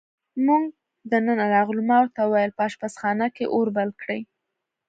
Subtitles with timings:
[0.45, 0.63] موږ
[1.11, 4.21] دننه راغلو، ما ورته وویل: په اشپزخانه کې اور بل کړئ.